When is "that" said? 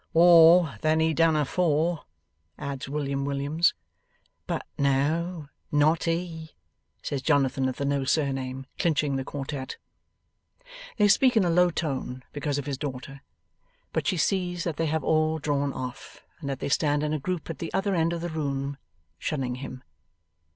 14.63-14.77, 16.49-16.61